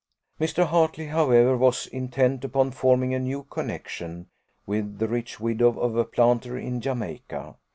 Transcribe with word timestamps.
Mr. 0.39 0.65
Hartley, 0.65 1.05
however, 1.05 1.55
was 1.55 1.85
intent 1.85 2.43
upon 2.43 2.71
forming 2.71 3.13
a 3.13 3.19
new 3.19 3.43
connexion 3.43 4.25
with 4.65 4.97
the 4.97 5.07
rich 5.07 5.39
widow 5.39 5.77
of 5.79 5.95
a 5.95 6.05
planter 6.05 6.57
in 6.57 6.81
Jamaica. 6.81 7.55